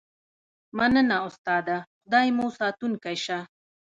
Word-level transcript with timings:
مننه 0.77 1.17
استاده 1.27 1.77
خدای 2.05 2.27
مو 2.37 2.47
ساتونکی 2.57 3.15
شه 3.23 3.39